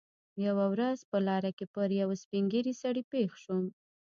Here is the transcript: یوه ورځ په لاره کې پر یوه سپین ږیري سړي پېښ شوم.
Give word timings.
یوه 0.45 0.65
ورځ 0.73 0.99
په 1.11 1.17
لاره 1.27 1.51
کې 1.57 1.65
پر 1.73 1.89
یوه 2.01 2.15
سپین 2.23 2.43
ږیري 2.53 2.73
سړي 2.81 3.03
پېښ 3.11 3.29
شوم. 3.43 3.65